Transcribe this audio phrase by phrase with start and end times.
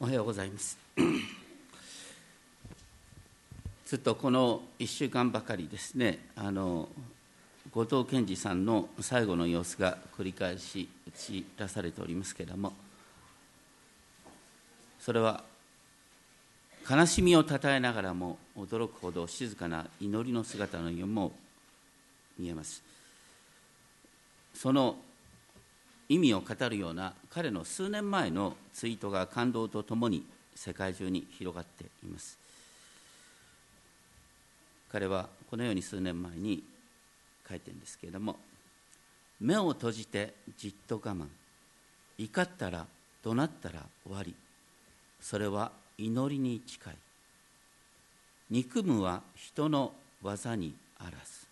[0.00, 0.78] おはようございます。
[3.84, 6.88] ずっとこの1週間ばかりですねあの
[7.72, 12.74] 後藤健二さんの最後の様子が繰り返し打ち出されておりますけれども
[15.00, 15.42] それは
[16.88, 21.32] 悲しみをたたえながらも驚くほど静かな祈りの姿のようも
[22.38, 22.84] 見えます。
[24.54, 24.96] その
[26.08, 32.38] 意味を語るような彼の数年前のツイートが感動とともに世界中に広がっています。
[34.90, 36.64] 彼はこのように数年前に
[37.48, 38.36] 書いてるんですけれども
[39.38, 41.26] 目を閉じてじっと我慢
[42.18, 42.86] 怒ったら
[43.22, 44.34] 怒鳴ったら終わり
[45.20, 46.94] それは祈りに近い。
[48.50, 51.46] 憎むは人の技にあらず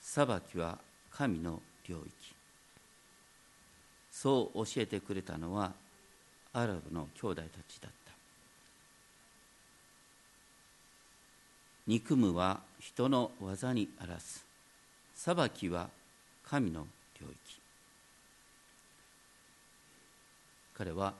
[0.00, 0.78] 裁きは
[1.10, 2.41] 神の領域。
[4.22, 5.72] そう教えてくれたのは
[6.52, 8.12] アラブの兄弟たちだった。
[11.88, 14.42] 憎むは人の技にあらず
[15.12, 15.88] 裁きは
[16.48, 16.86] 神の
[17.20, 17.60] 領域。
[20.74, 21.14] 彼は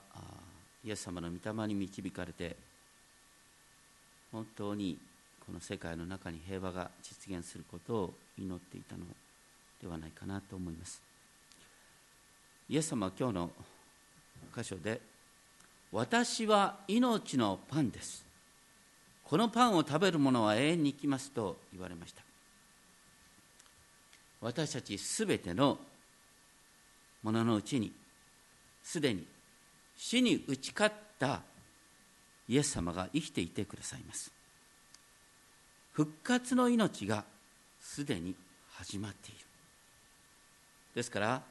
[0.85, 2.55] イエス様の御霊に導かれて
[4.31, 4.97] 本当に
[5.45, 9.05] この世界の中に平和が実現することを祈っていたの
[9.81, 11.12] ではないかなと思います。
[12.69, 13.51] イエス様は今日の
[14.57, 15.01] 箇所で
[15.93, 18.25] 私は命のパンです。
[19.25, 22.23] このパンを食べる者は永遠に生きますと言われました。
[24.41, 25.79] 私たちすべての
[27.23, 27.93] もののうちに
[28.83, 29.27] すでに
[29.97, 31.43] 死に打ち勝った
[32.49, 34.33] イエス様が生きていてくださいます。
[35.93, 37.25] 復活の命が
[37.81, 38.35] すでに
[38.73, 39.39] 始まっている。
[40.95, 41.43] ですから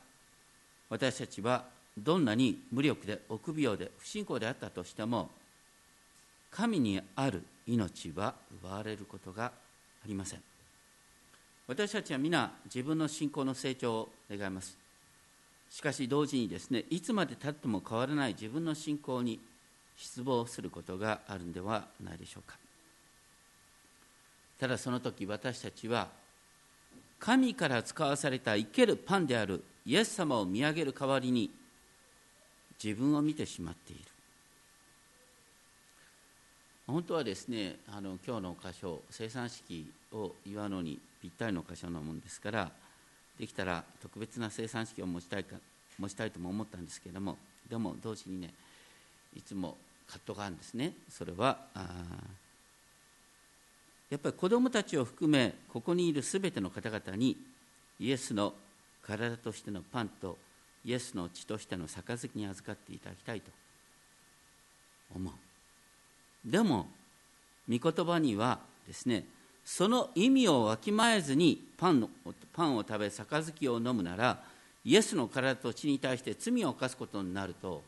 [0.92, 1.64] 私たちは
[1.98, 5.30] どんなに無力で臆病で不信仰であったとしても
[6.52, 9.52] 神にある命は奪われることがあ
[10.06, 10.42] りません。
[11.68, 14.78] 私たちは皆自分の信仰の成長を願います。
[15.70, 19.40] しかし同時にですねいつまでたっても変わらない自分の信仰に
[19.96, 22.58] 失望することがあるんではないでしょうか。
[24.60, 26.10] ただその時私たちは
[27.18, 31.50] 神から使わされた生けるパンであるイエス様を見上げる代わりに
[32.84, 34.02] 自分を見てしまっている。
[36.88, 42.72] 本当はですねあの今日の箇所生産式を祝うのにぴったりの箇所なもんですから
[43.40, 45.56] できたら特別な生産式を持ちたいか
[45.98, 47.38] 持ちたいとも思ったんですけれども
[47.70, 48.54] でも同時にね
[49.38, 49.78] いつも
[50.08, 50.94] 葛藤があるんですね。
[51.10, 51.58] それは
[54.10, 57.38] やっぱり子どもたちを含めここにいるすべての方々に
[57.98, 58.54] イエスの
[59.02, 60.38] 体としてのパンと
[60.86, 63.52] イエスの血としての杯に預かっていただきたいと
[65.16, 65.34] 思う。
[66.50, 66.88] でも
[67.70, 69.26] 御言葉にはですね
[69.64, 72.10] その意味をわきまえずにパンの
[72.52, 74.44] パンを食べ杯を飲むなら
[74.84, 77.84] イエスの体と血に対して罪を犯すことになると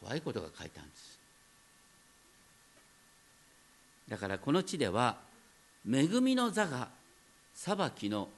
[0.00, 1.18] 怖いことが書いてあるんです。
[4.08, 5.16] だからこの地では
[5.90, 6.88] 恵みの座が
[7.54, 8.28] 裁きの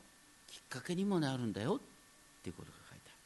[0.56, 1.78] きっかけにもなるんだよっ
[2.42, 3.16] ていうことが書いてある。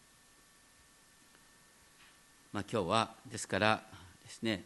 [2.52, 3.82] まあ、今日はですから
[4.24, 4.64] ですね、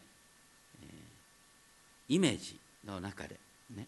[0.83, 3.39] えー、イメージの中で
[3.77, 3.87] ね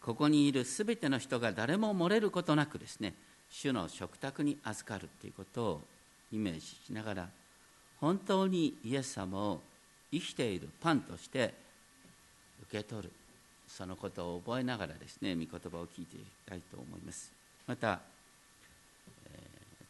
[0.00, 3.12] ここにいるすべての人が誰も漏れることなくですね
[3.50, 5.80] 主の食卓に預かるということを
[6.32, 7.28] イメージしながら
[8.00, 9.60] 本当にイエス様を
[10.10, 11.52] 生きているパンとして
[12.62, 13.10] 受け取る
[13.66, 17.37] そのことを覚えながらですね御言葉を聞いていきたいと思います
[17.68, 18.00] また、
[19.30, 19.38] え、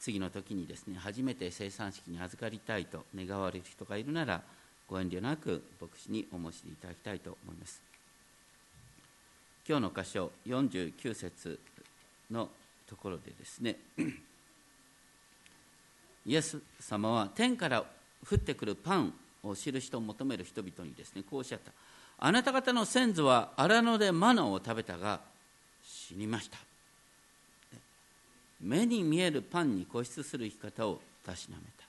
[0.00, 4.42] 次の時にですね初めて生産式に預かりたいと願われる人がいるなら
[4.88, 7.80] ご遠慮なく牧師にお申し出いただきたいと思います。
[9.66, 11.60] 今日の箇所49節
[12.30, 12.48] の
[12.88, 13.76] ところでですね
[16.26, 17.84] イエス様は天から
[18.28, 19.14] 降ってくるパン
[19.44, 21.70] を知る人を求める人々にですねこうおっしゃった。
[22.20, 25.20] あなた方の先祖は荒野でマナを食べたが
[25.84, 26.67] 死にました。
[28.60, 31.84] 目に見えるパンに固執する生き方をたしなめた。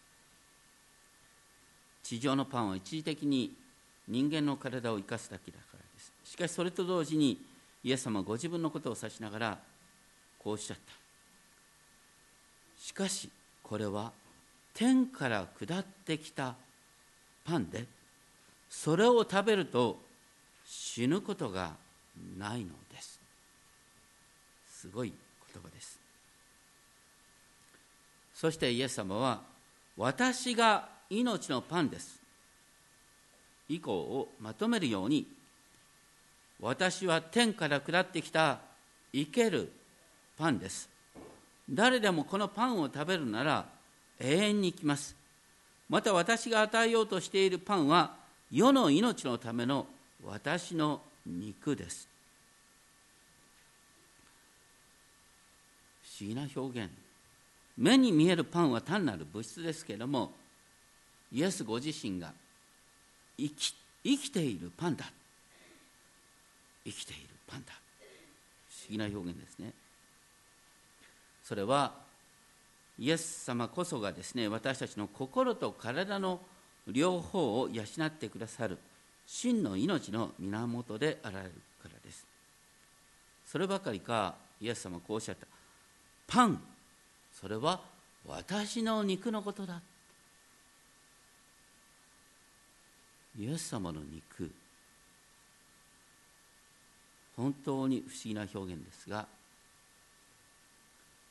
[2.03, 3.53] 地上のパンは一時的に
[4.07, 6.11] 人間の体を生かすだけだからです。
[6.23, 7.39] しかしそれと同時に
[7.83, 9.59] イエス様はご自分のことを指しながら
[10.39, 10.93] こうおっしゃった。
[12.81, 13.29] しかし
[13.61, 14.11] これは
[14.73, 16.55] 天から下ってきた
[17.45, 17.85] パンで
[18.69, 19.99] それを食べると
[20.65, 21.73] 死ぬことが
[22.37, 23.19] ないのです。
[24.71, 25.13] すごい
[25.53, 25.98] 言葉です。
[28.39, 29.41] そしてイエス様は
[29.97, 32.21] 私が命のパンです。
[33.67, 35.27] 以降をまとめるように
[36.61, 38.59] 私は天から下ってきた
[39.11, 39.69] 生ける
[40.37, 40.87] パンです。
[41.69, 43.65] 誰でもこのパンを食べるなら
[44.21, 45.17] 永遠に生きます。
[45.89, 48.15] また私が与えようとしているパンは
[48.49, 49.85] 世の命のための
[50.23, 52.07] 私の肉です。
[56.03, 57.08] 不思議な表現。
[57.79, 60.33] 目に見えるパンは単なる物質ですけれども
[61.31, 62.33] イエスご自身が
[63.37, 63.73] 生き
[64.03, 65.05] 生きているパンだ。
[66.85, 67.73] 生きているパンだ。
[68.69, 69.73] 不思議な表現ですね。
[71.43, 71.93] それは
[72.97, 76.39] イエス様こそがですね私たちの心と体の
[76.87, 78.77] 両方を養ってくださる
[79.25, 81.51] 真の命の源であられる
[81.81, 82.25] からです。
[83.45, 85.47] そればかりかイエス様こうおっしゃった。
[86.27, 86.61] パン。
[87.39, 87.79] それは
[88.27, 89.81] 私の肉のことだ。
[93.37, 94.51] イエス様の肉。
[97.37, 99.25] 本当に不思議な表現ですが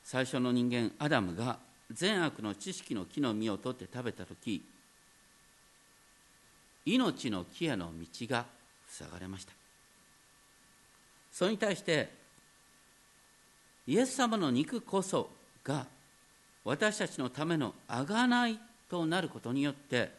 [0.03, 1.59] 最初の人間アダムが
[1.93, 4.65] 善悪の知識の木の実を取って食べた時
[6.87, 8.47] 命の木への道が
[8.89, 9.53] 塞がれました。
[11.31, 12.09] それに対して
[13.87, 15.29] イエス様の肉こそ
[15.63, 15.87] が
[16.69, 18.59] 私たちのための贖い
[18.91, 20.13] となることによって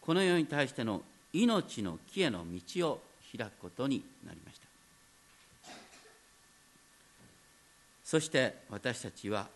[0.00, 1.02] この世に対しての
[1.32, 3.00] 命の木への道を
[3.36, 4.66] 開くことになりました。
[8.02, 9.46] そして私たちは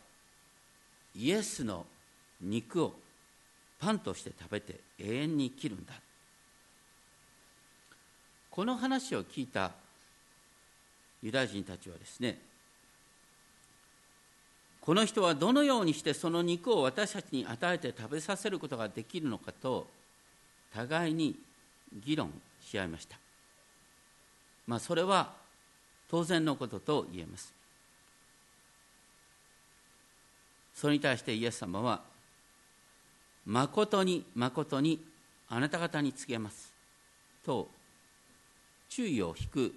[1.16, 1.84] イエスの
[2.40, 2.94] 肉を
[3.80, 5.94] パンとして食べて永遠に生きるんだ。
[8.48, 9.72] この話を聞いた
[11.20, 12.38] ユダヤ人たちはですね
[14.90, 19.86] この人はどのようにしてその肉を私たちに与えて食べさせることができるのかと
[20.74, 21.36] 互いに
[22.04, 23.16] 議論し合いました。
[24.66, 25.32] まあそれは
[26.10, 27.54] 当然のことと言えます。
[30.74, 32.00] それに対してイエス様は
[33.46, 34.98] 誠に誠に
[35.48, 36.72] あなた方に告げます。
[37.46, 37.68] と
[38.88, 39.72] 注意を引く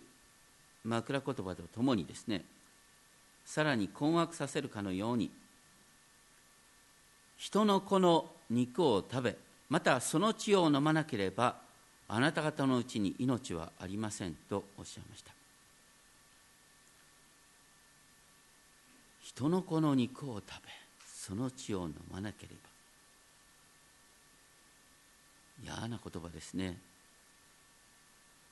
[0.83, 2.43] 枕言葉とともにですね
[3.45, 5.31] さらに困惑させるかのように
[7.37, 9.37] 人の子の肉を食べ
[9.69, 11.55] またその血を飲まなければ
[12.07, 15.31] あなた方のうちに命はありませんとおっしゃいました。
[19.23, 20.69] 人の子の肉を食べ
[21.05, 22.69] その血を飲まなければ。
[25.63, 26.77] 嫌な言葉ですね。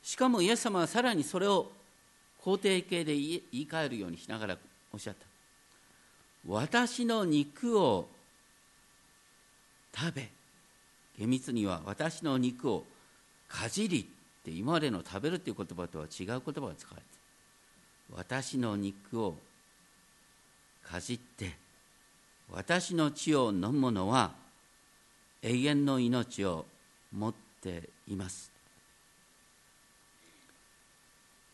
[0.02, 1.72] しかもイエス様はさらにそれを
[2.42, 4.58] 肯定形で言い換えるようにしながら
[4.94, 5.26] おっしゃった
[6.48, 8.08] 私の肉を
[9.96, 10.30] 食べ
[11.18, 12.86] 厳密には私の肉を
[13.48, 17.04] かじりって今までの食べるっていう言葉とは違う言葉が使われて
[18.14, 19.36] 私の肉を
[20.84, 21.56] かじって
[22.50, 24.32] 私の血を飲む者は
[25.42, 26.66] 永遠の命を
[27.16, 28.52] 持っています。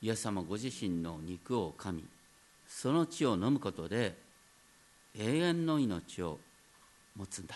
[0.02, 2.04] イエス様ご自身の肉を噛み
[2.68, 4.16] その血を飲むことで
[5.18, 6.40] 永遠の命を
[7.16, 7.56] 持つんだ。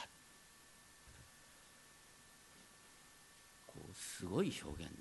[3.67, 4.95] こうすごい表現で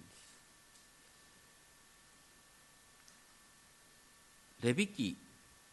[4.61, 4.67] す。
[4.67, 5.17] レビキ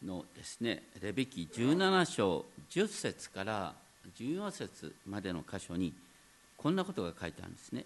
[0.04, 3.74] のですねレビキ17章10節から
[4.16, 5.92] 14節までの箇所に
[6.56, 7.84] こんなことが書いてあるんですね。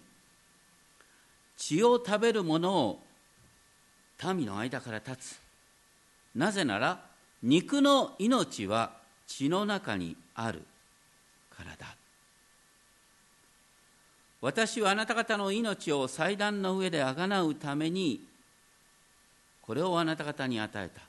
[1.57, 2.99] 血を食べる者を
[4.23, 5.42] 民の間から立つ。
[6.35, 6.99] なぜなら
[7.41, 8.91] 肉の命は
[9.27, 10.61] 血の中にある
[11.55, 11.95] からだ。
[14.41, 18.19] 私はあなた方の命を祭壇の上であがなうために
[19.61, 21.01] これをあなた方に与えた。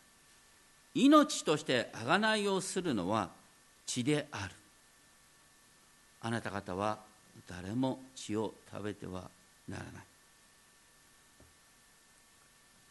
[0.94, 3.30] 命としてあがないをするのは
[3.86, 4.54] 血である。
[6.20, 6.98] あなた方は
[7.48, 9.28] 誰も血を食べては
[9.68, 10.13] ならない。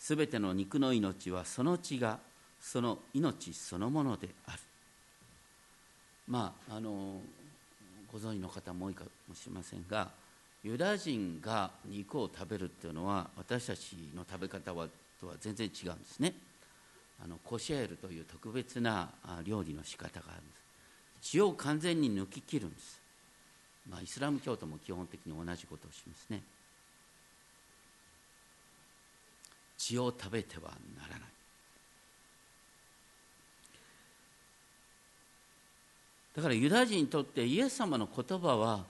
[0.04, 2.20] すべての肉の命はその血が
[2.60, 4.60] その命そのものである。
[6.28, 7.22] まああの
[8.12, 10.10] ご存知の方も多いかもしれませんが
[10.62, 14.90] ユダヤ人が肉を食べるっていうのは私たちの食べ方は
[15.22, 16.34] とは全然違うんですね。
[17.24, 19.08] あのコシェールという特別な
[19.46, 20.52] 料理の仕方があるんで
[21.22, 21.30] す。
[21.32, 23.00] 血を完全に抜き切るんです、
[23.90, 26.44] まあ、イスラム教徒も基本的に同じことをしますね。
[29.84, 31.20] 血を食べてはならない。
[36.36, 38.86] だからユダヤ人にとってイエス様の言葉は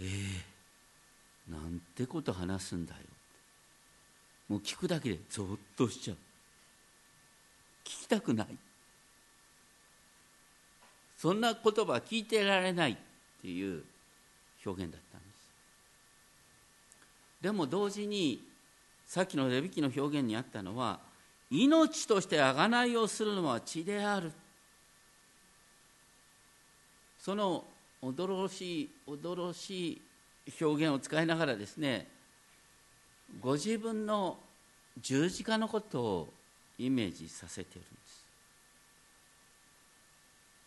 [0.00, 0.04] え
[1.48, 3.00] えなんてこと話すんだよ
[4.48, 6.16] もう聞くだけでゾッとしちゃう。
[7.84, 8.46] 聞きたくない。
[11.16, 12.92] そんな言葉聞いてられない。
[12.92, 12.96] っ
[13.42, 13.84] ていう
[14.66, 15.50] 表現だったんです。
[17.42, 18.49] でも同時に
[19.10, 21.00] さっきのレビキの表現にあったのは
[21.50, 24.30] 命として贖いをするのは血である。
[27.18, 27.64] その
[28.00, 30.00] 驚しい驚し
[30.46, 32.06] い表現を使いながらですね
[33.40, 34.38] ご自分の
[35.00, 36.32] 十字架のことを
[36.78, 38.26] イメージさせているんです。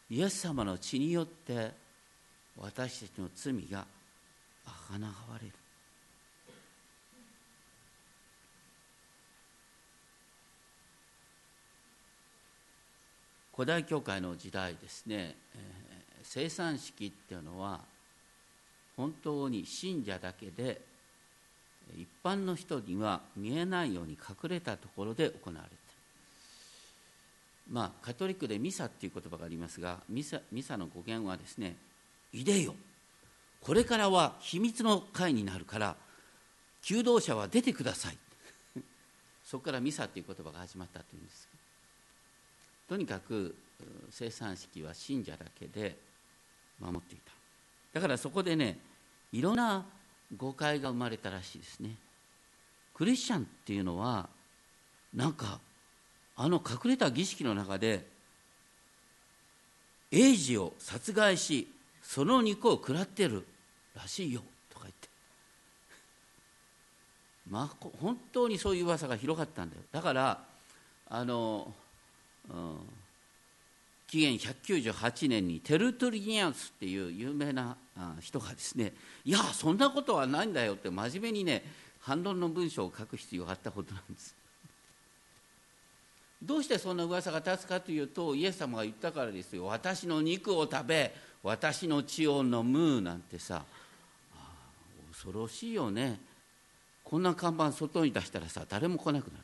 [0.09, 1.71] イエス様の血によって
[2.57, 3.85] 私たちの罪が
[4.65, 5.62] あがなわれる。
[13.55, 17.81] 古代教会の時代ですね、えー、生産式っていうのは
[18.97, 20.81] 本当に信者だけで
[21.95, 25.75] 一般の人には見えないように隠れたところで行われて
[27.71, 31.75] まあカトリックでミサっていう言葉がありますがミサミサの語源はですね
[32.33, 32.75] 「いでよ
[33.61, 35.95] これからは秘密の会になるから
[36.81, 38.17] 求道者は出てください」
[39.45, 41.47] そこからミサっていう言葉が始まったというんです
[42.93, 43.55] とにかく
[44.11, 45.97] 生産式は信者だけで
[46.79, 47.31] 守っていた。
[47.91, 48.77] だからそこでね
[49.31, 49.83] いろんな
[50.37, 51.95] 誤解が生まれたらしいですね。
[52.93, 54.29] クリスチャンっていうのは
[55.11, 55.59] なんか
[56.35, 58.05] あの隠れた儀式の中で
[60.11, 61.67] 英治を殺害し
[62.03, 63.43] その肉を食らってる
[63.95, 65.09] らしいよとか言って。
[67.49, 69.81] まあ本当にそういう噂が広がったんだよ。
[69.91, 70.45] だから
[71.09, 71.73] あの、
[74.07, 77.77] 紀元198年にテルトリニアンスっていう有名な
[78.19, 78.93] 人がですね
[79.25, 81.63] いやそんなことはないんだよって真面目にね
[81.99, 84.35] 反論の文章を書く必要があったことなんです。
[86.43, 89.65] どうしてそんな噂が立つかというとイエス様が言ったからですよ。
[89.65, 93.63] 私の肉を食べ私の血を飲むなんてさ。
[95.13, 96.19] 恐ろしいよね。
[97.03, 99.43] こんな看板外に出したらさ誰も来なくなる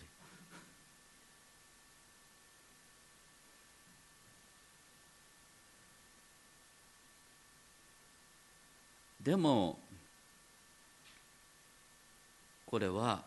[9.22, 9.78] でも
[12.66, 13.22] これは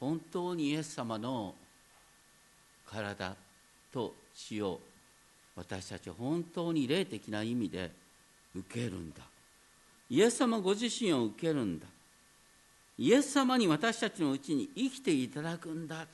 [0.00, 1.54] 本当にイエス様の
[2.86, 3.34] 体
[3.92, 4.80] と血を
[5.56, 7.90] 私たち本当に霊的な意味で
[8.54, 9.22] 受けるんだ。
[10.10, 11.86] イエス様ご自身を受けるんだ。
[12.98, 16.06] イエス様に私たちのうちに生きていただくんだ。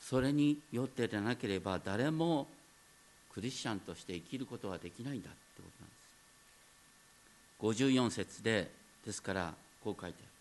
[0.00, 2.46] それによってでなければ誰も
[3.32, 5.91] クリスチャンとして生きることはできないんだってことなんです。
[7.62, 8.70] 54節で
[9.06, 10.32] ですからこう書いてある。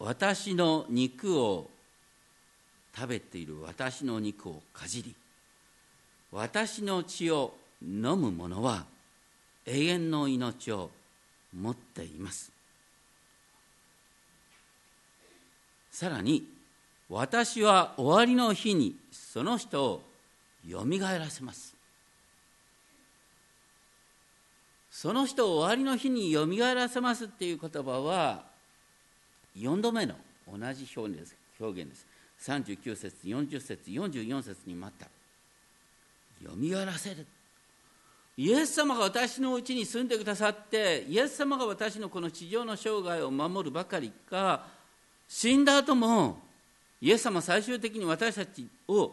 [0.00, 1.70] 私の肉を
[2.94, 3.60] 食べている。
[3.62, 5.14] 私の肉をかじり。
[6.32, 8.84] 私の血を飲む者は
[9.64, 10.90] 永遠の命を
[11.56, 12.50] 持っています。
[15.92, 16.46] さらに
[17.08, 20.02] 私は終わりの日にその人を
[20.66, 21.75] よみがえらせます。
[24.96, 28.44] その人を終わりの日によみがえらせますっていう言葉は
[29.54, 30.14] 4度目の
[30.50, 31.36] 同じ表現です。
[31.60, 32.06] 表現です。
[32.40, 35.04] 39節40節44節にまた。
[36.42, 37.26] よみがえらせる。
[38.38, 44.64] イエス様が私のうちに住んでくださってイエス様が私のこの地上の生涯を守るばかりか
[45.28, 46.38] 死んだ後も
[47.02, 49.12] イエス様最終的に私たちを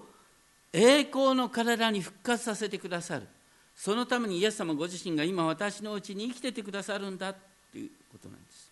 [0.71, 3.27] 栄光の体に復活させてくださる。
[3.75, 8.71] そのためにイエス様ご自身が今私のうちに生きててくださるんだということなんです。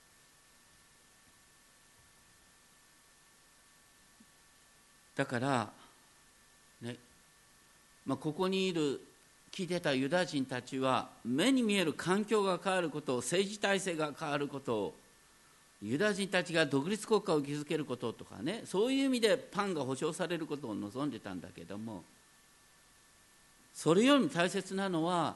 [5.15, 5.69] だから
[6.81, 6.95] ね
[8.05, 8.99] まあ、ここにいる
[9.51, 14.93] 聞いてたユダヤ人たちは目に見える環境が変わること政治体制が変わること
[15.81, 22.03] ユダヤ人たちが独立国家を築けることとかねそういう意味でパンが保障されることを望んでたんだけども
[23.73, 25.35] それよりも大切なのは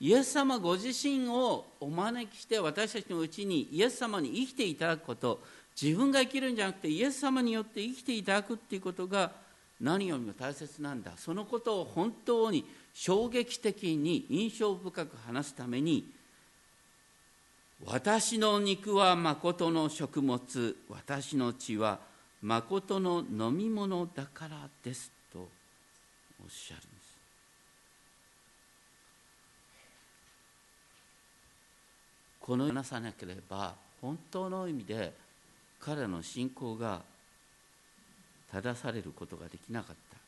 [0.00, 5.40] イエス様ご自身をお招きして私たちのうちにイエス様に生きていただくこと。
[5.80, 9.30] 自分が生きるんじゃなくてイエス様によって生きていただくっていうことが
[9.80, 11.12] 何よりも大切なんだ。
[11.16, 16.10] そのことを本当に衝撃的に印象深く話すために
[17.84, 22.00] 私の肉は誠の食物私の血は
[22.42, 25.48] 誠の飲み物だからですとおっ
[26.50, 26.97] しゃる
[32.48, 35.12] この話さなければ本当の意味で
[35.78, 37.02] 彼の信仰が
[38.50, 40.20] 正されることができなかったか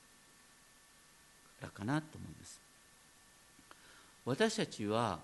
[1.62, 2.60] らかなと思うんです。
[4.26, 5.18] 私たちは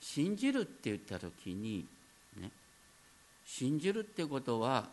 [0.00, 1.84] 信じるって言った時に
[2.40, 2.52] ね
[3.44, 4.84] 信じるってことは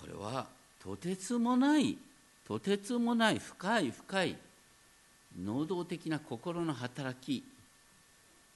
[0.00, 0.48] これは
[0.82, 1.96] とてつもない
[2.44, 4.36] とてつもない深い深い
[5.40, 7.44] 能動的な心の働き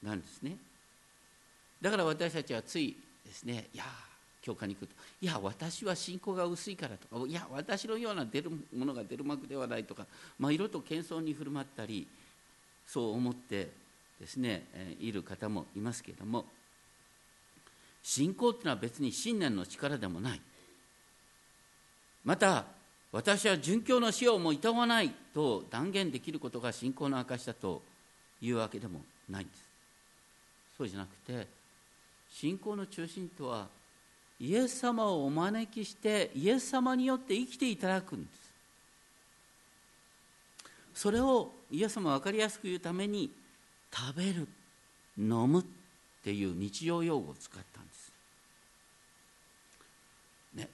[0.05, 0.57] なんですね。
[1.81, 2.97] だから私たちはつい
[3.27, 3.85] ですねいや
[4.41, 10.07] 教会に行くといや私は信仰が薄いからとかいや私のような出るものが出る幕ではないとか、
[10.39, 12.07] まあ、色と謙遜に振る舞ったり
[12.87, 13.71] そう思って
[14.21, 14.65] ですね
[15.01, 16.45] いる方もいますけれども
[18.03, 20.41] 信仰っていうのは別に信念の力でもない。
[22.23, 22.65] また
[23.13, 27.83] 私は殉教の死をもいたわないと断言できることが信仰の証だと
[28.43, 29.64] いうわけでもないんです。
[30.77, 31.47] そうじゃなくて
[32.31, 33.69] 信仰の中心とは
[34.41, 38.45] イエス様をお招きしてイエス様によって生きていただくんです。
[40.95, 43.31] それをイエス様分かりやすく言うために
[43.93, 44.49] 食べる
[45.17, 45.65] 飲むっ
[46.23, 48.13] ていう日常用語を使ったんです。
[50.55, 50.69] ね。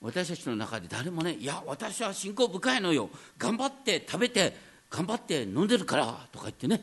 [0.00, 3.10] 私たちの中で誰もね「いや私は信仰深いのよ。
[3.36, 4.56] 頑張って食べて
[4.90, 6.82] 頑張って飲んでるから」とか言ってね。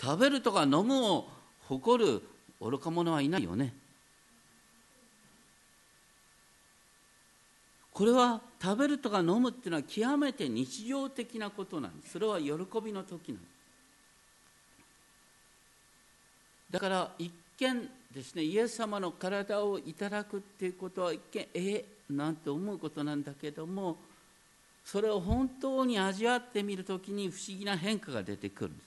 [0.00, 1.28] 食べるとか飲むを
[1.68, 2.22] 誇る
[2.60, 3.74] 愚か者はいないよね。
[7.92, 12.12] これは食べるとか飲むっていうのは極めて日常的なことなんです。
[12.12, 12.52] それは喜
[12.84, 13.56] びの時なんです。
[16.70, 23.96] だから一見ですねイエス様の体をいただくっていうことは一見ええなんて思うことなんだけども
[24.84, 28.84] それを本当に味わってみるときに不思議な変化が出てくるんで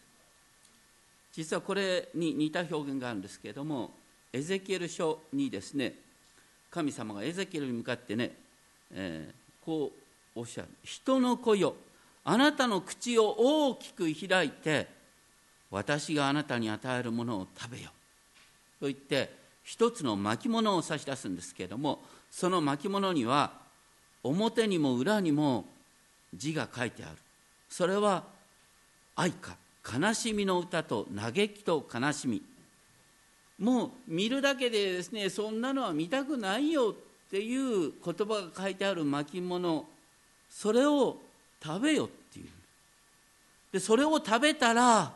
[1.39, 3.91] 実はこれに似た表現があるんですけれども
[4.34, 5.95] エゼキエル書にですね
[6.69, 8.34] 神様がエゼキエルに向かってね、
[8.91, 9.93] えー、こ
[10.36, 11.75] うおっしゃる「人の子よ
[12.25, 14.88] あなたの口を大きく開いて
[15.71, 17.89] 私があなたに与えるものを食べよ」
[18.82, 23.54] と言って一つの巻物を差し出すんですけれどもその巻物には
[24.23, 25.63] 表にも裏にも
[26.34, 27.15] 字が書いてある。
[27.69, 28.25] それは
[29.15, 29.56] 愛か。
[29.84, 32.42] 悲しみの歌と嘆きと悲しみ。
[33.58, 39.86] もう見るだけでですねそんなのは見たくないよっていう言葉が書いてある巻物。
[40.50, 41.18] それを
[41.63, 42.48] 食べよっていう。
[43.72, 45.13] でそれを食べたら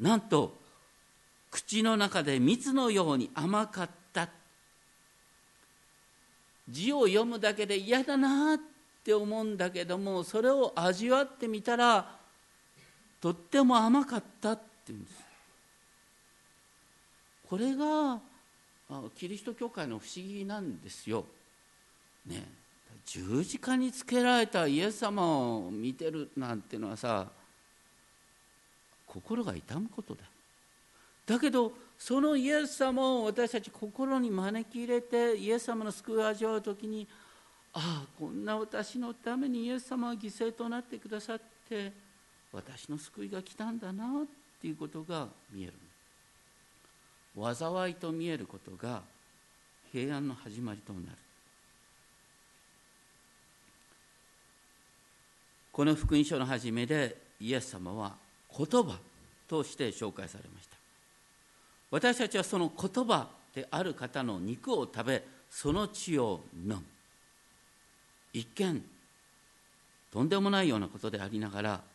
[0.00, 0.56] なんと
[1.50, 4.28] 口の中で蜜のように甘かった。
[6.68, 8.58] 字を読むだけで嫌だなっ
[9.04, 12.21] て思うんだけどもそれを味わってみたら
[13.22, 15.14] とっても甘かったっていうんです
[17.48, 18.18] これが
[19.14, 21.24] キリスト教会の不思議なんですよ。
[22.26, 22.46] ね
[23.04, 25.22] 十字架につけられたイエス様
[25.66, 27.26] を見てるなんてのはさ
[29.06, 30.24] 心が痛むことだ。
[31.26, 37.06] だけどそのイエス様を私たち心に招き入れてイエス様の救いを味わう時に
[37.74, 41.92] ああこんな私のためにイエス様は犠牲となってくださって
[42.52, 44.08] 私の救いが来たんだなっ
[44.60, 45.72] ていうことが見える。
[47.34, 49.02] 災いと見えることが
[49.90, 51.06] 平安の始まりとなる。
[55.72, 58.14] この福音書の初めでイエス様は
[58.54, 58.98] 言葉
[59.48, 60.76] として紹介されました。
[61.90, 66.82] 私たちはその言葉である方の肉を食べその血を飲む。
[68.34, 68.84] 一見
[70.12, 71.91] とんでもないようなことでありながら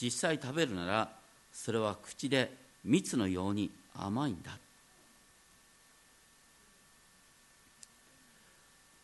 [0.00, 1.12] 実際食べるなら
[1.52, 2.50] それは口で
[2.84, 4.58] 蜜のように甘いんだ。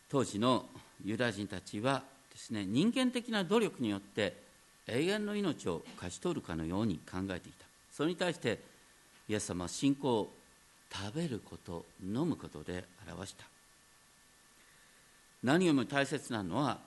[0.09, 0.65] 当時の
[1.05, 4.35] ユダヤ人たちはですね人間的な努力によって
[4.87, 7.65] 永遠の命を勝ち取るかのように考えていた。
[7.91, 8.59] それに対して
[9.27, 10.33] イエス様は信仰を
[10.91, 13.45] 食べること飲むことで表した。
[15.43, 16.79] 何よりも大切なのは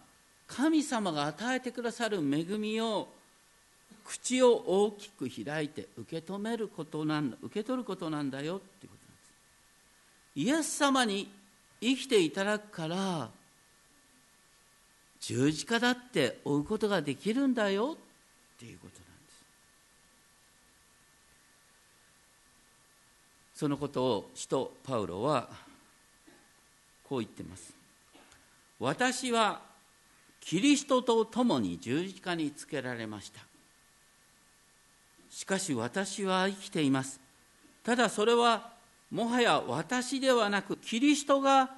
[0.48, 3.08] 神様が与えてくださる恵みを
[4.04, 9.32] 口を大きく開いて受け止めることなんだ受け取ることなんだよっていうことなんです。
[10.34, 11.30] イエス様に
[11.80, 13.30] 生きていただくから
[15.20, 19.44] 十字架だって追うことができるんだよっていうことなんです。
[23.54, 25.48] そのことを使徒パウロは
[27.08, 27.72] こう言ってます。
[28.80, 29.60] 私は
[30.40, 33.51] キリストと共に十字架につけられました。
[35.32, 37.18] しかし私は生きています。
[37.82, 38.70] ただそれは
[39.10, 41.70] もはや私ではなくキリストが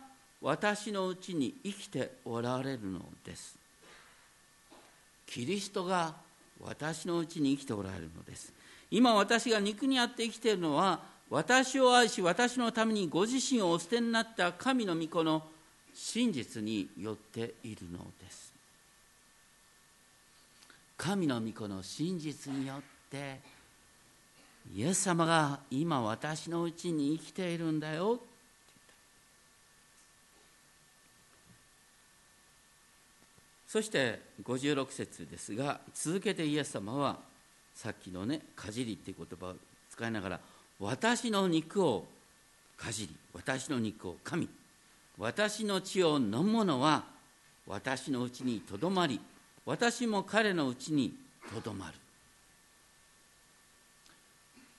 [0.42, 3.56] 私のうちに生きておられるのです。
[5.26, 6.14] キリストが
[6.60, 8.52] 私のうちに生きておられるのです。
[8.90, 15.42] 今私が肉にあって生きているのは私を愛し私のためにご自身をお捨てになった神の御子の
[15.94, 18.52] 真実によっているのです。
[20.96, 22.93] 神の御子の真実によって
[24.72, 28.20] イエス様が今私のうちに生きているんだよ。
[33.74, 37.18] そして56節ですが続けてイエス様は
[37.74, 39.56] さっきのね「かじり」っていう言葉を
[39.90, 40.40] 使いながら
[40.78, 42.06] 「私の肉を
[42.76, 44.48] かじり私の肉を噛み
[45.18, 47.04] 私の血を飲む者は
[47.66, 49.20] 私のうちにとどまり
[49.66, 51.16] 私も彼のうちに
[51.52, 51.94] とどまる」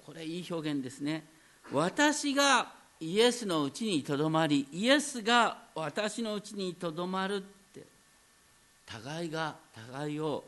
[0.05, 1.25] これいい表現ですね。
[1.71, 7.41] 私がイエスのうちにとどまりイエスが私のうちにとどまるっ
[7.73, 7.81] て
[8.85, 10.43] 互いが互いを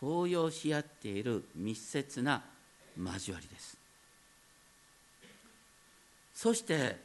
[0.00, 2.42] 抱擁し合っている密接な
[2.98, 3.76] 交わりです。
[6.34, 6.96] そして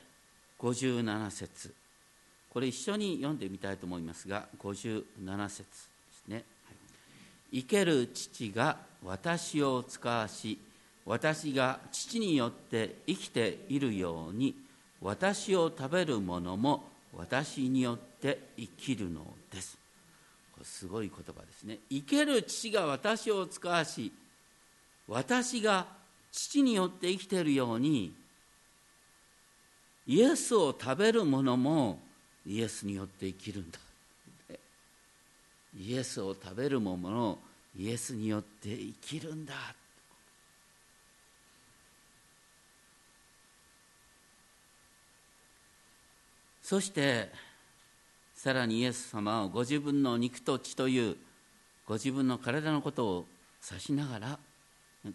[0.60, 1.74] 57節。
[2.50, 6.44] これ一緒に読んでみたいと思いますが57節ですね。
[7.52, 10.58] 生ける父が私を使わし
[11.06, 14.56] 私が父によって生きているように
[15.02, 16.84] 私を食べる者も
[17.16, 19.78] 私によって生きるのです。
[20.64, 21.80] すごい言葉ですね。
[21.90, 24.12] 生ける父が私を使わし
[25.08, 25.88] 私が
[26.32, 28.14] 父によって生きているように
[30.08, 32.00] イエスを食べる者も
[32.46, 33.80] イエスによって生きるんだ。
[35.78, 37.40] イエスを食べる者も
[37.78, 39.54] イエスによって生きるんだ。
[46.72, 47.30] そして
[48.34, 51.18] さらにイエス様はご自分の肉と血という
[51.86, 53.26] ご自分の体のことを
[53.70, 54.40] 指しながら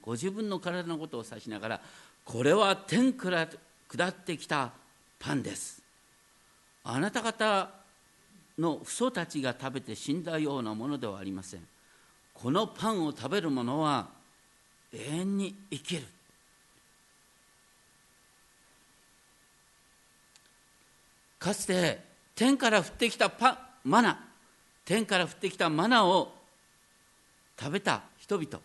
[0.03, 1.81] ご自分の体のことを指しながら
[2.27, 3.49] これは天から
[3.89, 4.73] 下ってきた
[5.19, 5.83] パンです。
[6.85, 7.71] あなた方
[8.59, 11.61] の父祖たちが食べて死んだようなものではありません。
[12.35, 14.09] このパンを食べる者は
[14.93, 16.03] 永遠に生きる。
[21.47, 22.01] かつて
[22.35, 24.19] 天から降ってきたパマナ。
[24.85, 26.33] 天から降ってきたマナを
[27.57, 28.59] 食べた人々。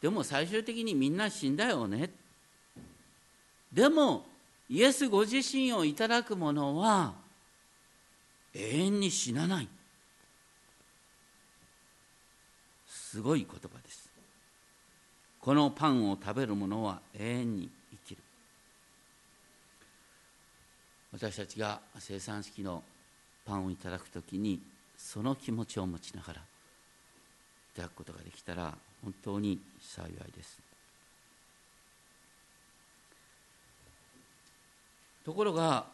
[0.00, 2.10] でも最終的にみんな死んだよね。
[3.72, 4.26] でも
[4.70, 7.14] イエスご自身をいただく者は
[8.54, 9.68] 永遠に死なない。
[12.86, 14.08] すごい言葉です。
[15.40, 17.68] このパンを食べる者は永遠に
[18.06, 18.23] 生きる。
[21.14, 22.82] 私たちが生産式の
[23.46, 24.60] パンをいただく時に
[24.98, 26.42] その気持ちを持ちながらい
[27.76, 30.58] ただくことができたら本当に幸いです。
[35.24, 35.86] ところが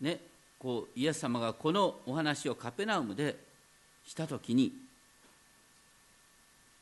[0.00, 0.18] ね
[0.58, 3.36] こうイエス様がこのお話をカペナウムで
[4.06, 4.72] した時に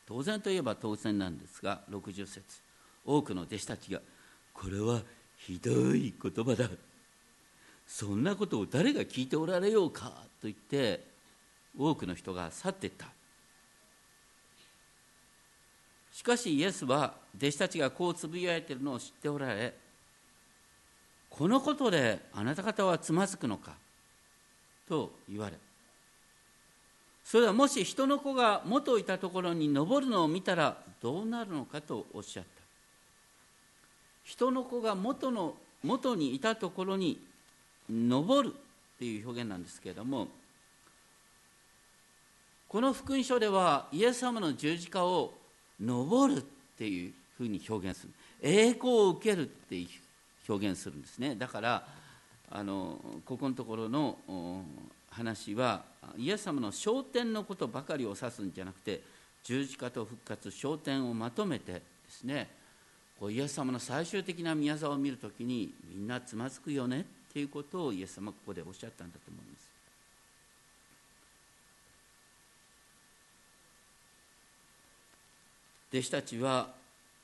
[0.06, 2.42] 当然といえば当然なんですが60節
[3.04, 4.00] 多くの弟子たちが
[4.54, 5.02] これは
[5.46, 6.68] ひどい言葉だ。
[7.86, 10.04] そんなことを誰が聞いておられようか
[10.40, 11.04] と言って
[11.76, 13.06] 多くの人が去っていった。
[16.12, 19.72] しかしイエスは弟子たちがこうつぶやいているのを知っておられ
[21.30, 23.72] このことであなた方はつまずくのか
[24.86, 25.56] と言われ
[27.24, 32.59] それはもし人の子が元いたところに登るのを見たらどうなるのかとおっしゃった。
[34.30, 37.18] 人の子が元の元にいたところに
[37.90, 40.28] 登るっていう表現なんですけれども
[42.68, 45.32] この福音書ではイエス様の十字架を
[45.80, 46.42] 登るっ
[46.78, 48.12] ていうふうに表現する。
[48.40, 49.88] 栄光を受けるっていう
[50.48, 51.34] 表現するんですね。
[51.34, 51.84] だから
[52.52, 54.64] あのここのところの
[55.10, 55.82] 話は
[56.16, 59.00] イエス様の昇天のことばかりを指すんじゃなくて
[59.42, 62.59] 十字架と復活昇天をまとめてですね
[63.20, 69.68] こうイエス様の最終的な宮沢を見るときにみんなつまずくよねっていうことをイエス様ここでおっしゃったんだと思います。
[75.92, 76.68] 弟子たちは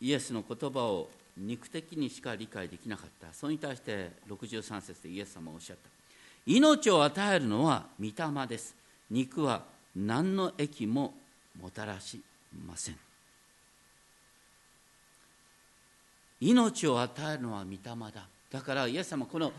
[0.01, 3.33] イエスの言葉を肉的にしか理解できなかった。
[3.33, 5.89] それに対して63節でイエス様はおっしゃった。
[6.45, 8.75] 命を与えるのは御霊です。
[9.11, 9.63] 肉は
[9.95, 11.15] 何の益も
[11.59, 12.21] もたらし
[12.67, 13.06] ません。
[16.40, 17.79] 命を与えるのは御霊
[18.12, 19.53] だだからイエス様この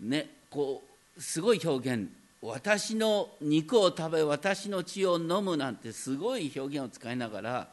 [0.00, 0.82] ねこ
[1.16, 2.08] うすごい表現
[2.42, 7.68] 私の肉を食べ私の血を飲むなんてすごい表現を使いながら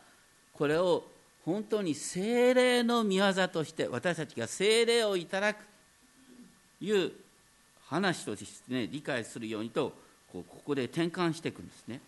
[0.54, 1.06] これを
[1.46, 5.64] 本当に精霊の御業として私たちが精霊をいただく
[6.80, 7.12] という
[7.86, 9.94] 話としてね理解するようにと
[10.32, 12.02] こここで転換していくんですね。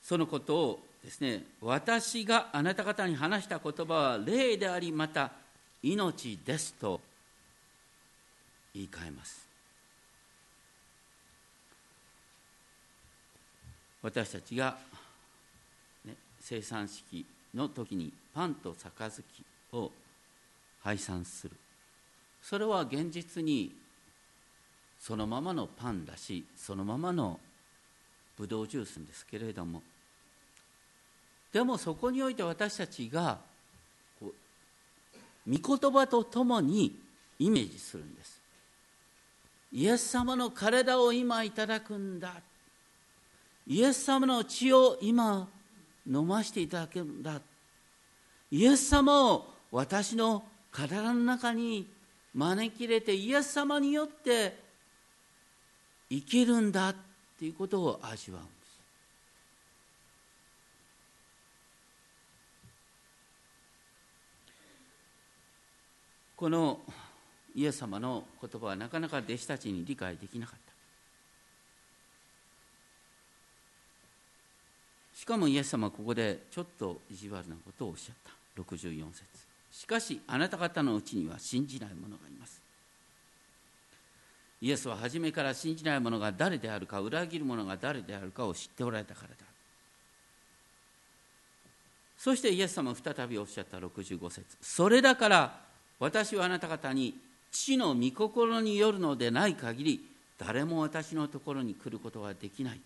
[0.00, 5.32] そのことをですね私があなた方に話した言葉は霊でありまた
[5.82, 6.98] 命ですと
[8.74, 9.46] 言い換えます。
[14.02, 14.76] 私たちが、
[16.04, 19.22] ね、生産式の時にパンと杯
[19.72, 19.92] を
[20.82, 21.54] 配散する。
[22.42, 23.72] それは現実に
[24.98, 27.38] そのままのパンだしそのままの
[28.36, 29.82] ブドウジュースですけれども
[31.54, 33.38] でもそこにおいて私たちが
[34.20, 34.32] 御
[35.46, 36.98] 言葉とともに
[37.38, 38.40] イメージするんです。
[39.72, 42.32] イエス様の体を今いただくんだ。
[43.68, 45.46] イエス様の血を今
[46.04, 47.40] 飲ませていただけるんだ。
[48.50, 51.86] イエス様を私の体の中に
[52.34, 54.58] 招き入れてイエス様によって
[56.10, 56.94] 生きるんだっ
[57.38, 58.54] ていうことを味わうんです
[66.44, 66.78] この
[67.54, 70.58] イエス様の言葉はなかなか弟子たちに理解できなかっ
[75.14, 75.18] た。
[75.18, 78.16] しかもイエス様はここでちょっと意地悪なことをおっしゃっ
[78.56, 78.62] た。
[78.62, 79.24] 64節。
[79.72, 82.60] しかしあなた方のうちには信じない者がいます。
[84.60, 89.34] イエスは初めから信じない者が誰であるか裏切る者が誰であるかを知っておられたからだ。
[92.18, 94.44] そしてイエス様は再びおっしゃった65節。
[94.60, 95.64] それだから
[96.04, 97.18] 私はあなた方に
[97.50, 100.04] 父の御心によるのでない限り
[100.36, 102.80] 誰も私のところに来ることはできないと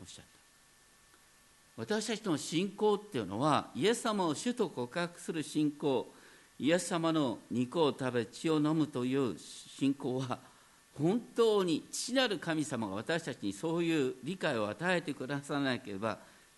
[0.00, 1.82] おっしゃった。
[1.82, 6.06] 私たちの信仰っていうのはイエス様を主と告白する信仰
[6.58, 10.38] イエス様の肉を食べ血を飲むという信仰は
[10.98, 16.16] 本当に父なる神様が私たちにそういう理解を与えてくださらなければ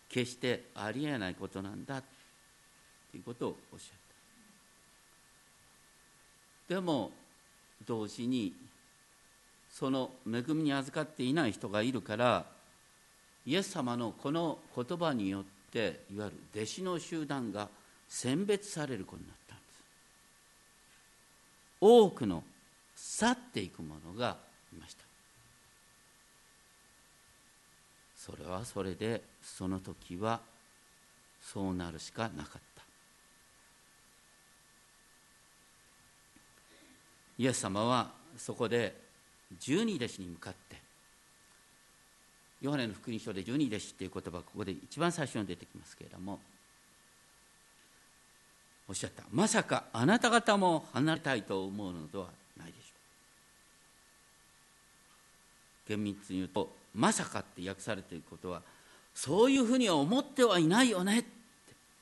[0.08, 4.13] 決してありえないことなんだということをおっしゃった。
[6.68, 7.10] でも
[7.86, 8.52] 同時に
[9.70, 12.44] その恵みに預かっていない人がいるから
[13.46, 17.68] イエス様のこの言葉によっていわゆる弟子の集団が
[18.08, 19.82] 選別されることになったんです。
[21.80, 22.42] 多くの
[22.94, 24.36] 去っていく者が
[24.72, 25.04] いました。
[28.16, 30.40] それはそれでその時は
[31.42, 32.73] そうなるしかなかった。
[37.38, 38.94] イエス様はそこで
[39.58, 40.76] 十二弟子に向かって
[42.60, 46.40] ヨハネの福音書で十二弟子っていう言葉ここで一番最初に出てきますけれども
[48.88, 49.22] おっしゃった。
[49.30, 52.78] まさかあなた方も離れたいと思うのではないでしょ
[55.86, 55.88] う。
[55.88, 58.62] 厳密に言うとまさかって訳されていることは
[59.14, 61.24] そういうふうには思ってはいないよね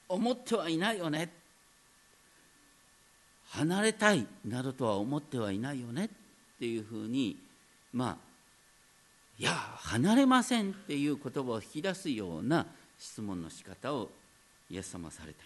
[0.09, 1.31] 思ってはいないよね
[3.53, 6.09] 離れたいなどとは思ってはいないよねっ
[6.59, 7.37] ていうふうに
[7.93, 8.17] まあ
[9.39, 12.67] いや離れませんっていう言葉を引き出すような
[12.99, 14.09] 質問の仕方を
[14.71, 15.45] イエス様はされた。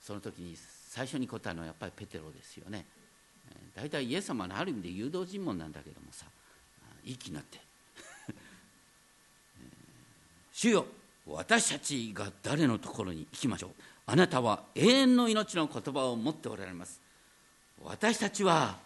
[0.00, 2.86] その時に最初に答えるのはやっぱりペテロですよね。
[3.74, 6.24] 大体イエス様のある意味で誘導尋問なんだけどもさ
[7.04, 7.60] いい気になって。
[10.52, 10.86] 主よ
[11.30, 13.70] 私たちが誰のところに行きましょう。
[14.06, 17.00] あなたは永遠の命の言葉を持っておられます。
[17.84, 18.78] 私たちは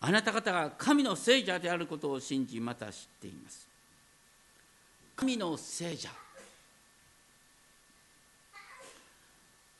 [0.00, 3.68] あなた方が神の聖者であることを信じまた知っています。
[5.14, 6.10] 神の聖者。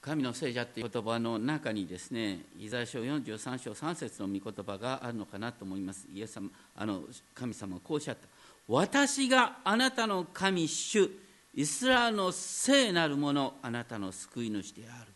[0.00, 6.06] 神の聖者っていう言葉の中にですねイザヤ書43章3節の御言葉があるのかなと思います。
[6.14, 7.02] イエス様あの
[7.34, 8.28] 神様はこうおっしゃった。
[8.68, 11.10] 私があなたの神主。
[11.54, 15.12] イスラエルの聖なるものあなたの救い主である。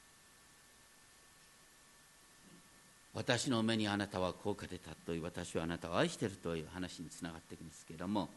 [3.14, 8.28] 私の目にあなたは高価で尊いう私はあなたを愛しているという話につながっていくんですけれども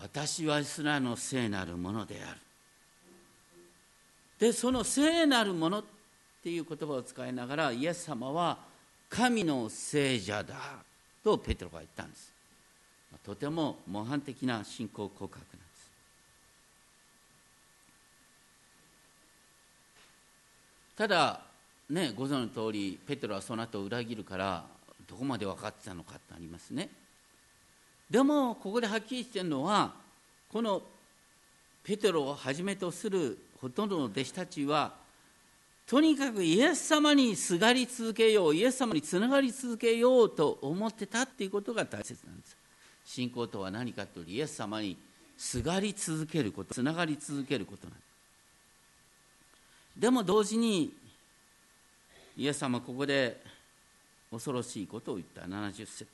[0.00, 2.40] 私はイスラの聖なるものである。
[4.38, 5.84] でその聖なるものっ
[6.42, 8.56] ていう言葉を使いながらイエス様は
[9.10, 10.54] 神の聖者だ
[11.22, 12.32] とペテロが言ったんです。
[13.24, 15.60] とても模範的な信仰告白なんです
[21.00, 21.40] ただ
[21.88, 24.66] ねご存知の通りペテロはその後裏切るから
[25.08, 26.90] どこまで分かってたのかってありますね。
[28.10, 29.94] でもここではっきりしてるのは
[30.52, 30.82] この
[31.82, 34.92] ペテロをはじめとするほとんどの弟子たちは
[35.86, 42.54] とにかくイエス様にすがり続けようイエス様につながり続けようと思ってたっていうことが大切なんです。
[43.06, 44.98] 信仰とは何かというとイエス様に
[45.38, 48.09] すがり続けることつながり続けることなんです。
[50.00, 50.90] でも同時に
[52.34, 53.38] イエス様ここで
[54.30, 55.42] 恐ろしいことを言った。
[55.42, 56.06] 70節、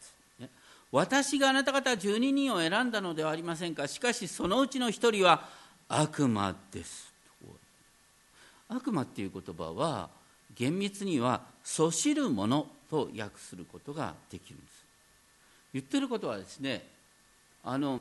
[0.91, 3.87] 私があなた方12人を選んだのではありませんか。
[3.87, 5.49] しかしそのうちの1人は
[5.89, 7.13] 悪魔です。
[8.69, 10.11] 悪魔っていう言葉は
[10.57, 14.85] 厳密にはそしるものと訳することができるんです。
[15.75, 16.85] 言ってることはですね
[17.63, 18.01] あの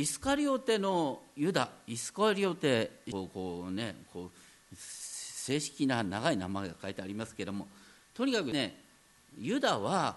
[0.00, 7.68] イスカリオテのユダイスカリオテこうねこう正式な長い名前が書いてありますけれども
[8.14, 8.80] とにかくね
[9.38, 10.16] ユダは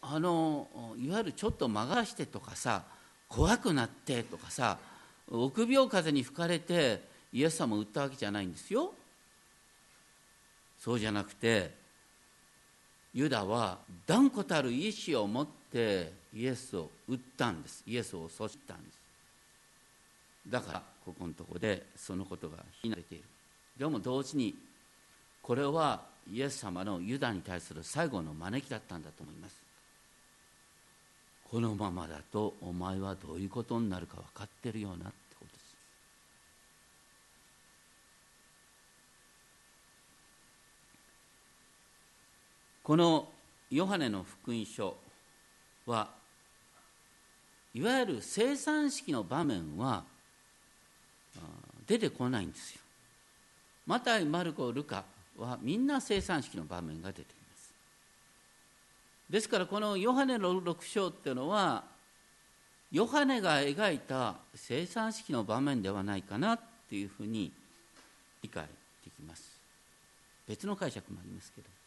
[0.00, 2.82] あのいわゆるちょっと曲がしてとかさ
[3.28, 4.78] 怖くなってとかさ
[5.30, 8.94] 臆病風に吹かれてイエス様を売ったわけじゃないんですよ。
[10.78, 11.74] そうじゃなくて
[13.12, 17.82] ユダは断固たる意志を持ってイエスを売ったんです。
[17.86, 18.98] イエスを阻止したんです。
[20.48, 23.24] だからここのところでそのことが非難されている。
[23.78, 24.54] でも同時に
[25.40, 29.56] これはイエス様のユダに対する最後の招きだったんだと思います。
[31.50, 35.12] このままだとお前はどういうことになるか分かってるような
[42.82, 43.28] この
[43.70, 44.96] ヨハネの福音書
[45.86, 46.08] は
[47.74, 50.04] いわゆる生産式の場面は
[51.86, 52.80] 出てこないんですよ。
[53.86, 55.04] マタイ、マルコ、ルカ
[55.38, 57.72] はみんな生産式の場面が出てきます。
[59.28, 61.84] ですからこのヨハネの6章っていうのは
[62.92, 67.50] ヨハネが描いた生産式の場面ではないかなっていうふうに
[68.42, 68.64] 理解
[69.04, 69.58] できます。
[70.46, 71.81] 別の解釈もありますけど。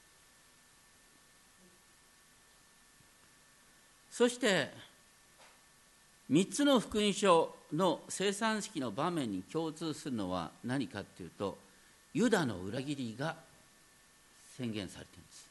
[4.17, 4.69] そして
[6.31, 11.57] 3つの福音書の生産式の場面に共通するのは何かっていうと
[12.13, 13.35] ユダの裏切りが
[14.57, 15.49] 宣言されているんです。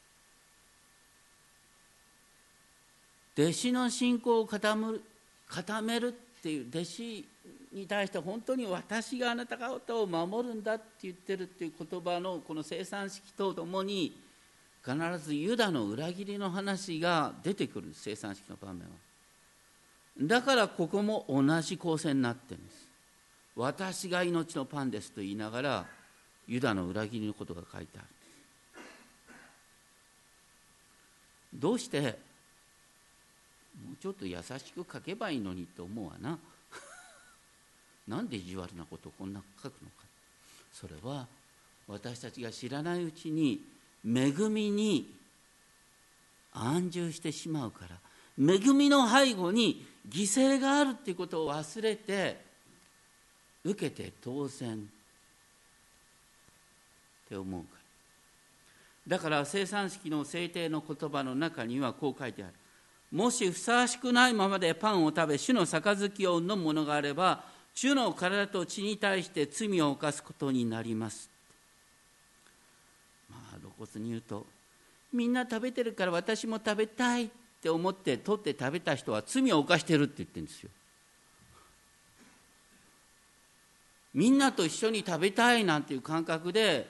[3.37, 5.01] 弟子の信仰を固める
[5.47, 7.25] 固めるっていう弟子
[7.71, 14.24] に対して本当に私があなた方を守るんだって言ってるっていう言葉のこの生産式とともに
[14.85, 18.87] 必ずユダの裏切りの話が出てくる生産式の場面は。
[20.21, 22.87] だからここも同じ構成になってるんです。
[23.55, 25.85] 私が命のパンですと言いながら
[26.47, 28.07] ユダの裏切りのことが書いてある。
[31.51, 36.37] どうしてもうちょっと優しく書けばいいのにと思うわな。
[38.07, 40.03] なんで意地悪なことをこんな書くのか。
[40.71, 41.27] それは
[41.87, 43.74] 私たちが知らないうちに
[44.05, 45.15] 恵みに
[46.53, 47.95] 安住してしまうから
[48.37, 52.43] 恵みの背後に犠牲があるっていうことを忘れて
[53.63, 54.79] 受けて当然っ
[57.27, 57.67] て思うか
[59.07, 59.17] ら。
[59.17, 62.53] だから生産式の制定の言葉の中にはこう書いてある。
[63.11, 71.34] もしふさわしくないままでパンを食べ主の杯を飲むものがあれば主の体と血に対して罪を犯すことになります。
[73.77, 74.45] 骨に言うと
[75.13, 77.29] みんな食べてるから私も食べたいっ
[77.61, 80.69] て思って取って食べた人は罪を犯してるって言ってるんですよ。
[84.13, 86.87] みんなと一緒に食べたいなんていう感覚で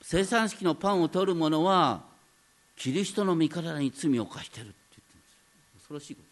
[0.00, 2.02] 生産式のパンを取る者は
[2.76, 5.40] キリストの身体に罪を犯してるって言ってるんですよ。
[5.74, 6.27] 恐ろしいこと。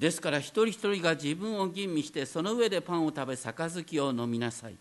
[0.00, 4.74] ですから一人一人が自分を吟味してその上でパンを食べ杯を飲みなさい。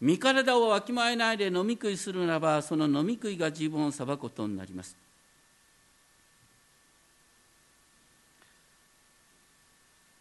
[0.00, 4.96] 身体をわきまえないで飲み食いするならばその飲み食いが自分を裁くことになります。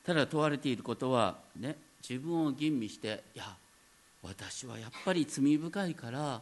[0.05, 1.75] ただ問われていることはね
[2.07, 3.45] 自分を吟味していや
[4.21, 6.39] 私はやっぱり罪深いから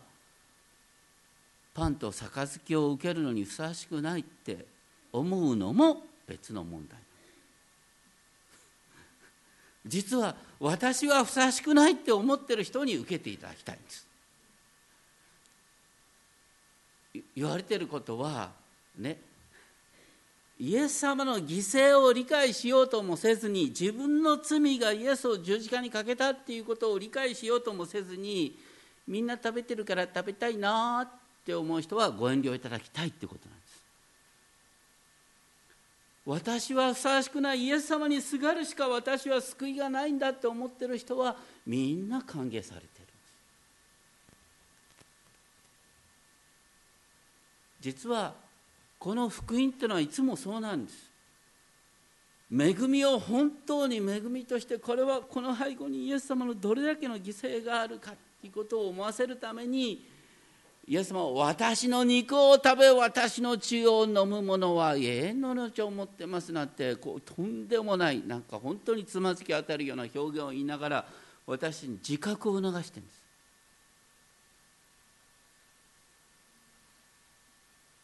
[1.73, 4.65] パンと杯を受けるのにふさわしくないって
[5.13, 6.99] 思うのも別の問題。
[9.85, 14.07] 実は私はふさわしくないって思ってる人に受けていただきたいんです。
[17.35, 18.51] 言われてることは
[18.97, 19.19] ね
[20.59, 28.57] イエス様の犠牲を理解しようともせずに自分の罪がイエスを十字架にかけたっていうことを理解しようともせずに
[29.07, 31.09] みんな食べてるから食べたいなっ
[31.45, 33.56] て思う人はご遠慮いただきたいってことなんです。
[36.27, 43.07] 私はふさわしくないイエス様にすがるしか私は救いがないんだって思ってる人はみんな歓迎されてる。
[47.79, 48.33] 実は
[48.99, 51.09] この福音っていうのはいつもそうなんです。
[52.51, 58.11] 恵みを本当に恵みとしてこれはこの背後にイエス様のどれだけの犠牲があるか
[58.41, 60.05] ということを思わせるために
[60.89, 71.05] イエス様は私の肉を食べ私の血を飲む者は永遠の命を持ってますなんてこうとんでもないなんか本当につまずき当たるような表現を言いながら
[71.45, 73.27] 私に自覚を促してるんです。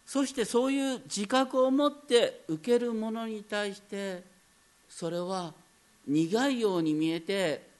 [0.06, 4.24] そしてそういう自覚を持って受けるものに対して
[4.88, 5.54] それは
[6.06, 7.73] 苦いように見えて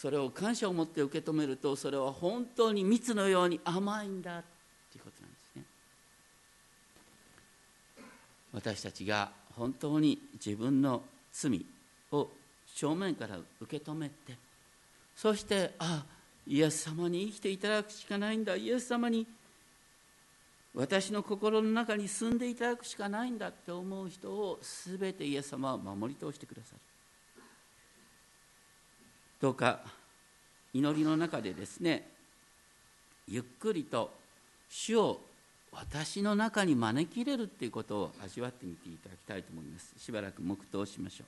[0.00, 4.42] それを感謝を持って受け止めるとそれは本当に蜜のように甘いんだ
[4.90, 5.64] ということなんですね。
[8.54, 11.66] 私たちが本当に自分の罪
[12.12, 12.28] を
[12.74, 14.38] 正面から受け止めて
[15.14, 16.06] そしてああ
[16.46, 19.26] イエス様に生きていただくしかないんだイエス様に
[20.74, 24.60] 私の心の中に住んでいただくしかないんだって思う人を
[24.98, 26.89] 全てイエス様は守り通してくださる。
[29.40, 29.80] どうか
[30.72, 32.06] 祈りの中でですね
[33.26, 34.12] ゆっくりと
[34.68, 35.20] 主を
[35.72, 39.94] 私の中に招き入れるっていうことを味わってみていただきたいと思います。
[39.98, 41.24] しばらく黙祷しましょ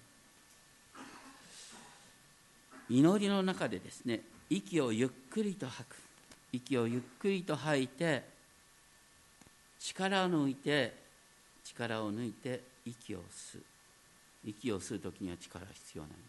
[2.90, 2.94] う。
[2.94, 5.96] 祈りの中でですね息をゆっくりと吐く。
[6.52, 8.24] 息をゆっくりと吐いて
[9.78, 10.92] 力を抜いて
[11.64, 13.62] 力を抜いて息を吸う。
[14.44, 16.20] 息を吸う時には力が必要なんです。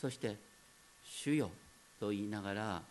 [0.00, 0.36] そして
[1.08, 1.50] 「主よ」
[1.98, 2.82] と言いながら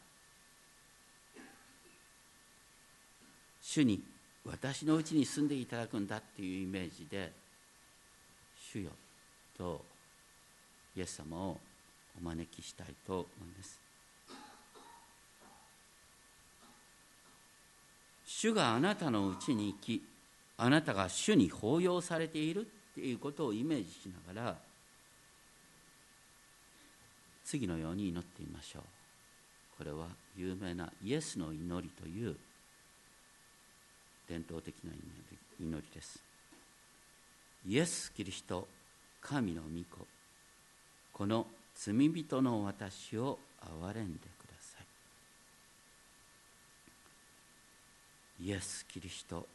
[3.62, 4.04] 主に
[4.46, 7.34] 私のうちに住んでいただくんだっていうイメージで
[8.72, 8.92] 「主よ」
[9.58, 9.86] と
[10.96, 11.60] イエス様を
[12.18, 13.80] お招きしたいと思います。
[18.26, 20.04] 主があなたのうちに生き
[20.58, 24.58] あなたが主に抱擁されているっていうことをイメージしながら
[27.48, 28.84] 次のように祈ってみましょう。
[29.78, 32.36] これは有名なイエスの祈りという
[34.28, 34.92] 伝統的な
[35.60, 36.22] 祈りです。
[37.66, 38.68] イエス・キリスト
[39.22, 40.06] 神の御子。
[41.14, 44.84] この罪人の私を憐れんでくださ
[48.42, 48.44] い。
[48.44, 49.48] イエス・キリスト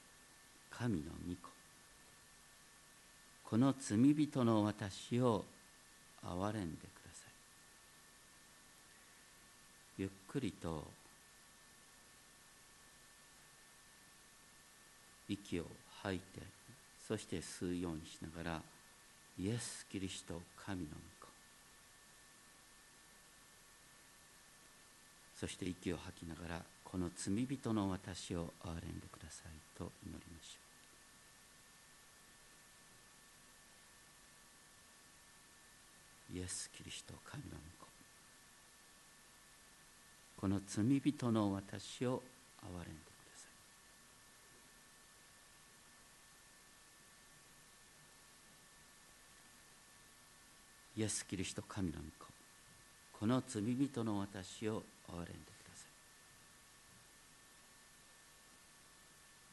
[0.71, 1.53] 神の御子。
[3.53, 5.45] この罪人の私を
[6.25, 7.27] 憐れんでくださ
[9.99, 10.83] いゆっくりと
[15.29, 15.67] 息を
[16.03, 16.41] 吐いて
[17.07, 18.63] そして吸うようにしながら
[19.39, 20.95] イエス・キリスト神の御
[21.27, 21.33] 子
[25.39, 30.59] そして息を吐きながらこの罪人の私を憐れんでくださいと祈りましょ
[36.35, 36.39] う。
[36.39, 37.82] イエス・キリスト神の御子
[40.43, 42.21] この罪人の私を
[42.61, 42.93] 憐れんでくだ
[43.37, 43.47] さ
[50.97, 51.01] い。
[51.01, 52.33] イエス・キリスト神の御子
[53.21, 55.35] この罪人の私を憐れんでくだ
[55.77, 55.87] さ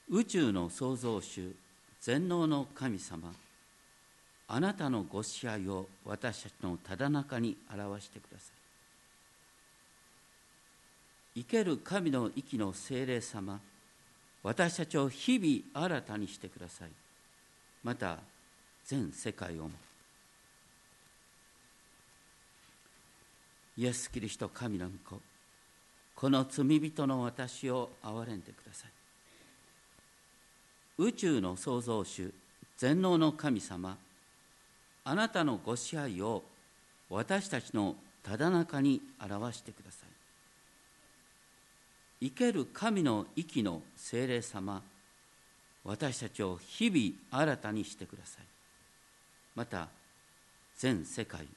[0.10, 0.16] い。
[0.16, 1.56] 宇宙の創造主
[2.02, 3.32] 全能の神様
[4.48, 8.59] あなたのご支配を私たちのただ中に表してください。
[11.36, 13.60] 生ける神の息の精霊様
[14.44, 16.90] 私たちを日々新たにしてください。
[17.84, 18.20] また
[18.86, 19.72] 全世界をも。
[23.78, 25.22] イエス・キリスト神の御子
[26.16, 28.92] この罪人の私を憐れんでください。
[30.98, 32.34] 宇宙の創造主
[32.78, 33.98] 全能の神様
[35.06, 36.44] あなたのご支配を
[37.10, 40.09] 私たちのただ中に表してください。
[42.22, 44.82] 生ける神の息の精霊様
[45.84, 48.46] 私たちを日々新たにしてください。
[49.56, 49.88] また
[50.78, 51.48] 全世界